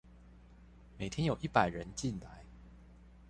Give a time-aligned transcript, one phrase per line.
[0.97, 2.43] 每天有一百人進來